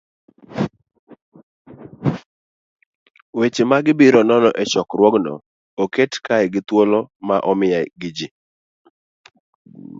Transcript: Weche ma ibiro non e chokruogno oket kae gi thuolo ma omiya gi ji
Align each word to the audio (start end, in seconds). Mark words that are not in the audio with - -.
Weche 3.37 3.63
ma 3.69 3.77
ibiro 3.91 4.21
non 4.29 4.43
e 4.61 4.63
chokruogno 4.71 5.33
oket 5.83 6.11
kae 6.25 6.45
gi 6.53 6.61
thuolo 6.67 6.99
ma 7.27 7.35
omiya 7.51 7.79
gi 7.99 8.09
ji 8.17 8.27